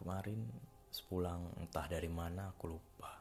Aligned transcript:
kemarin 0.00 0.48
sepulang 0.88 1.52
entah 1.60 1.84
dari 1.84 2.08
mana 2.08 2.48
aku 2.48 2.72
lupa. 2.72 3.20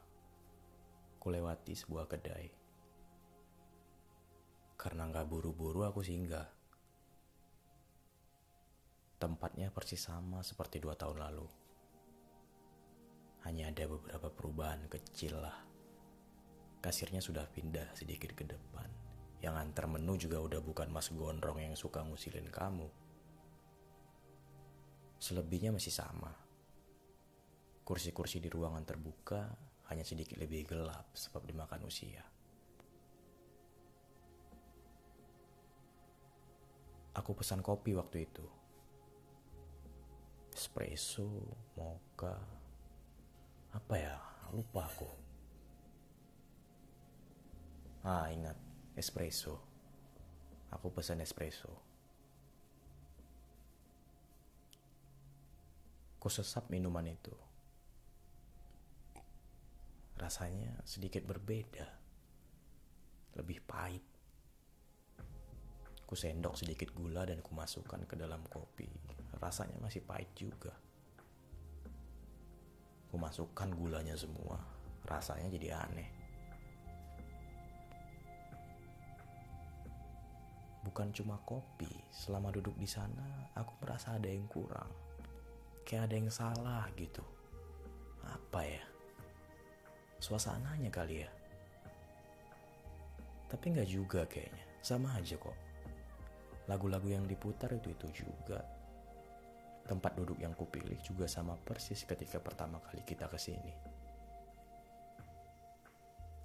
Ku 1.20 1.28
lewati 1.28 1.76
sebuah 1.76 2.08
kedai. 2.08 2.48
Karena 4.80 5.12
nggak 5.12 5.28
buru-buru 5.28 5.84
aku 5.84 6.00
singgah. 6.00 6.48
Tempatnya 9.20 9.68
persis 9.76 10.00
sama 10.00 10.40
seperti 10.40 10.80
dua 10.80 10.96
tahun 10.96 11.20
lalu. 11.20 11.48
Hanya 13.44 13.68
ada 13.68 13.84
beberapa 13.92 14.32
perubahan 14.32 14.88
kecil 14.88 15.36
lah. 15.36 15.60
Kasirnya 16.80 17.20
sudah 17.20 17.44
pindah 17.52 17.92
sedikit 17.92 18.32
ke 18.32 18.48
depan. 18.48 18.88
Yang 19.44 19.56
antar 19.60 19.86
menu 19.92 20.16
juga 20.16 20.40
udah 20.40 20.64
bukan 20.64 20.88
mas 20.88 21.12
gondrong 21.12 21.60
yang 21.60 21.76
suka 21.76 22.00
ngusilin 22.08 22.48
kamu. 22.48 22.88
Selebihnya 25.20 25.76
masih 25.76 25.92
sama 25.92 26.49
Kursi-kursi 27.90 28.38
di 28.38 28.54
ruangan 28.54 28.86
terbuka 28.86 29.50
hanya 29.90 30.06
sedikit 30.06 30.38
lebih 30.38 30.70
gelap 30.70 31.10
sebab 31.18 31.42
dimakan 31.42 31.90
usia. 31.90 32.22
Aku 37.18 37.34
pesan 37.34 37.66
kopi 37.66 37.98
waktu 37.98 38.30
itu. 38.30 38.46
Espresso, 40.54 41.50
mocha, 41.74 42.38
apa 43.74 43.96
ya? 43.98 44.22
Lupa 44.54 44.86
aku. 44.86 45.10
Ah, 48.06 48.30
ingat, 48.30 48.58
espresso. 49.02 49.58
Aku 50.70 50.94
pesan 50.94 51.26
espresso. 51.26 51.74
Ku 56.22 56.30
sesap 56.30 56.70
minuman 56.70 57.10
itu 57.10 57.49
rasanya 60.20 60.84
sedikit 60.84 61.24
berbeda. 61.24 61.88
Lebih 63.40 63.64
pahit. 63.64 64.04
Ku 66.04 66.14
sendok 66.18 66.60
sedikit 66.60 66.92
gula 66.92 67.24
dan 67.24 67.40
ku 67.40 67.56
masukkan 67.56 68.04
ke 68.04 68.20
dalam 68.20 68.44
kopi. 68.52 68.92
Rasanya 69.40 69.80
masih 69.80 70.04
pahit 70.04 70.28
juga. 70.36 70.76
Ku 73.08 73.16
masukkan 73.16 73.72
gulanya 73.72 74.20
semua. 74.20 74.60
Rasanya 75.08 75.48
jadi 75.56 75.80
aneh. 75.80 76.10
Bukan 80.84 81.14
cuma 81.14 81.38
kopi, 81.46 81.92
selama 82.10 82.50
duduk 82.50 82.74
di 82.76 82.90
sana 82.90 83.54
aku 83.54 83.78
merasa 83.86 84.18
ada 84.18 84.26
yang 84.26 84.50
kurang. 84.50 84.90
Kayak 85.86 86.10
ada 86.10 86.16
yang 86.18 86.32
salah 86.34 86.84
gitu. 86.98 87.22
Apa 88.26 88.66
ya? 88.66 88.89
Suasananya 90.30 90.94
kali 90.94 91.26
ya. 91.26 91.30
Tapi 93.50 93.66
nggak 93.74 93.90
juga 93.90 94.22
kayaknya, 94.30 94.62
sama 94.86 95.18
aja 95.18 95.34
kok. 95.42 95.58
Lagu-lagu 96.70 97.10
yang 97.10 97.26
diputar 97.26 97.74
itu-itu 97.74 98.22
juga. 98.22 98.62
Tempat 99.90 100.22
duduk 100.22 100.38
yang 100.38 100.54
kupilih 100.54 101.02
juga 101.02 101.26
sama 101.26 101.58
persis 101.58 102.06
ketika 102.06 102.38
pertama 102.38 102.78
kali 102.78 103.02
kita 103.02 103.26
ke 103.26 103.42
sini. 103.42 103.74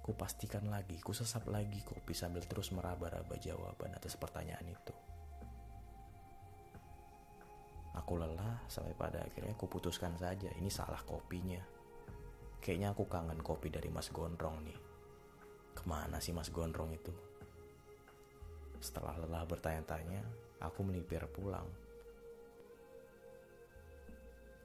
Kupastikan 0.01 0.65
lagi, 0.65 0.97
kusesap 0.97 1.45
lagi 1.53 1.85
kopi 1.85 2.17
sambil 2.17 2.41
terus 2.49 2.73
meraba-raba 2.73 3.37
jawaban 3.37 3.93
atas 3.93 4.17
pertanyaan 4.17 4.65
itu. 4.65 4.93
Aku 8.01 8.17
lelah 8.17 8.65
sampai 8.65 8.97
pada 8.97 9.21
akhirnya 9.21 9.53
kuputuskan 9.53 10.17
saja 10.17 10.49
ini 10.57 10.73
salah 10.73 11.05
kopinya. 11.05 11.61
Kayaknya 12.65 12.97
aku 12.97 13.05
kangen 13.05 13.45
kopi 13.45 13.69
dari 13.69 13.93
Mas 13.93 14.09
Gondrong 14.09 14.57
nih. 14.65 14.79
Ke 15.77 15.85
mana 15.85 16.17
sih 16.17 16.33
Mas 16.33 16.49
Gondrong 16.49 16.97
itu? 16.97 17.13
Setelah 18.81 19.21
lelah 19.21 19.45
bertanya-tanya, 19.45 20.25
aku 20.65 20.81
melipir 20.81 21.21
pulang. 21.29 21.69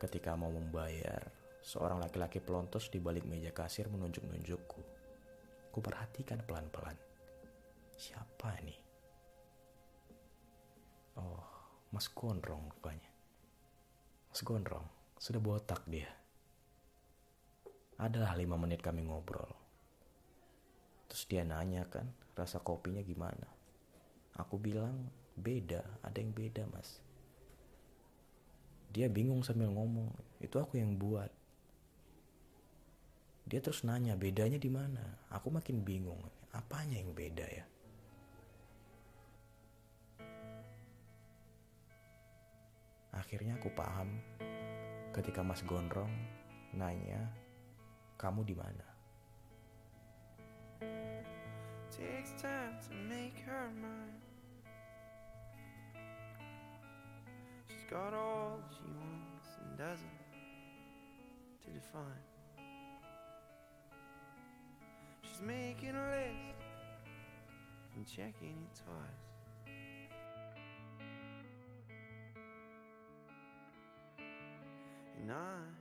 Ketika 0.01 0.33
mau 0.33 0.49
membayar, 0.49 1.29
seorang 1.61 2.01
laki-laki 2.01 2.41
pelontos 2.41 2.89
di 2.89 2.97
balik 2.97 3.29
meja 3.29 3.53
kasir 3.53 3.93
menunjuk-nunjukku. 3.93 4.81
Ku 5.69 5.79
perhatikan 5.85 6.41
pelan-pelan. 6.49 6.97
Siapa 8.01 8.65
nih? 8.65 8.81
Oh, 11.21 11.45
Mas 11.93 12.09
Gondrong 12.09 12.65
rupanya. 12.65 13.13
Mas 14.33 14.41
Gondrong, 14.41 14.89
sudah 15.21 15.37
botak 15.45 15.85
dia. 15.85 16.20
Adalah 18.01 18.33
lima 18.33 18.57
menit 18.57 18.81
kami 18.81 19.05
ngobrol. 19.05 19.53
Terus 21.13 21.29
dia 21.29 21.45
nanya 21.45 21.85
kan, 21.85 22.09
rasa 22.33 22.57
kopinya 22.57 23.05
gimana? 23.05 23.45
Aku 24.41 24.57
bilang, 24.57 25.13
beda, 25.37 25.85
ada 26.01 26.17
yang 26.17 26.33
beda 26.33 26.65
mas. 26.73 27.05
Dia 28.89 29.13
bingung 29.13 29.45
sambil 29.45 29.69
ngomong, 29.69 30.09
itu 30.41 30.57
aku 30.57 30.81
yang 30.81 30.97
buat. 30.97 31.29
Dia 33.45 33.61
terus 33.61 33.85
nanya, 33.85 34.17
bedanya 34.17 34.57
di 34.57 34.73
mana? 34.73 35.21
Aku 35.29 35.53
makin 35.53 35.85
bingung, 35.85 36.25
apanya 36.57 36.97
yang 36.97 37.13
beda 37.13 37.47
ya? 37.53 37.67
Akhirnya 43.13 43.61
aku 43.61 43.69
paham 43.77 44.09
ketika 45.13 45.43
Mas 45.43 45.61
Gondrong 45.67 46.11
nanya 46.71 47.27
kamu 48.21 48.45
di 48.45 48.53
mana? 48.53 48.85
Takes 51.89 52.37
time 52.37 52.77
to 52.85 52.93
make 53.09 53.41
her 53.49 53.73
mind. 53.81 54.21
She's 57.65 57.89
got 57.89 58.13
all 58.13 58.61
she 58.69 58.85
wants 58.93 59.49
and 59.65 59.73
doesn't 59.81 60.21
to 61.65 61.69
define. 61.73 62.25
She's 65.25 65.41
making 65.41 65.97
a 65.97 66.05
list 66.13 66.61
and 67.97 68.05
checking 68.05 68.53
it 68.69 68.75
twice. 68.77 69.25
And 75.17 75.33
I'm 75.33 75.80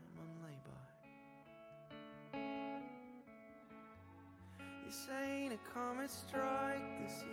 This 4.90 5.08
ain't 5.24 5.54
a 5.54 5.60
comet 5.72 6.10
strike, 6.10 6.82
this 7.04 7.18
is 7.18 7.24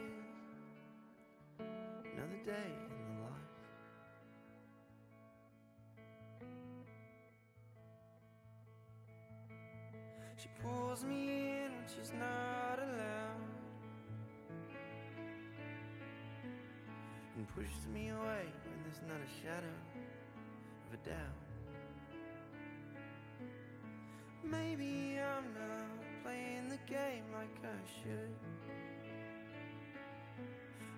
another 2.12 2.40
day 2.44 2.70
in 2.84 2.90
the 3.00 3.22
life. 3.24 3.54
She 10.36 10.48
pulls 10.62 11.02
me 11.04 11.62
in 11.62 11.72
when 11.72 11.86
she's 11.88 12.12
not 12.12 12.78
allowed 12.78 13.40
and 17.38 17.48
pushes 17.54 17.86
me 17.90 18.10
away 18.10 18.52
when 18.66 18.82
there's 18.84 19.00
not 19.08 19.16
a 19.16 19.30
shadow 19.42 19.76
of 20.88 20.92
a 20.92 21.08
doubt. 21.08 21.40
Maybe 24.44 25.18
I'm 25.18 25.54
not 25.54 26.05
playing 26.26 26.68
the 26.68 26.92
game 26.92 27.22
like 27.32 27.56
I 27.62 27.78
should. 28.02 28.34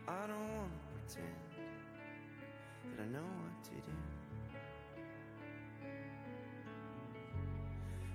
I 0.07 0.27
don't 0.27 0.49
wanna 0.57 0.81
pretend 0.95 1.39
that 2.85 3.03
I 3.03 3.07
know 3.13 3.29
what 3.43 3.65
to 3.65 3.71
do. 3.71 3.97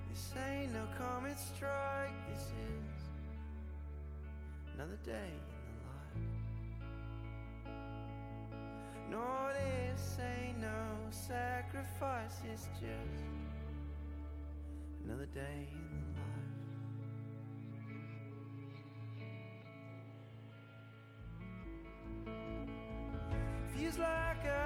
This 0.10 0.34
ain't 0.50 0.72
no 0.74 0.86
comet 0.98 1.38
strike, 1.38 2.18
this 2.30 2.46
is 2.46 3.02
another 4.74 4.98
day 5.06 5.34
in 5.38 5.76
the 5.78 5.86
life. 5.94 6.32
No, 9.12 9.28
this 9.54 10.18
ain't 10.20 10.60
no 10.62 10.82
sacrifice, 11.12 12.42
it's 12.52 12.68
just 12.80 13.24
another 15.06 15.28
day. 15.28 15.68
like 24.00 24.46
I 24.46 24.63